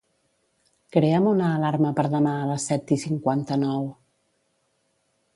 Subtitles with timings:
[0.95, 3.85] Crea'm una alarma per demà a les set i cinquanta-nou.